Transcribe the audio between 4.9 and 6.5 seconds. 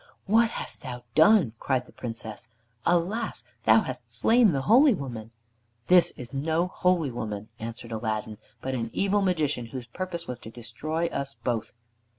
woman." "This is